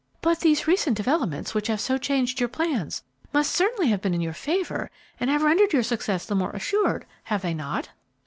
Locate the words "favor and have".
4.33-5.43